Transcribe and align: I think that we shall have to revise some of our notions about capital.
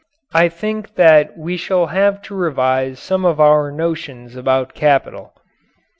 I 0.33 0.49
think 0.49 0.95
that 0.95 1.37
we 1.37 1.57
shall 1.57 1.85
have 1.85 2.23
to 2.23 2.33
revise 2.35 2.99
some 2.99 3.23
of 3.23 3.39
our 3.39 3.71
notions 3.71 4.35
about 4.35 4.73
capital. 4.73 5.31